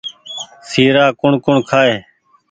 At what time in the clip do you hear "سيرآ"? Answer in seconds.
0.69-1.05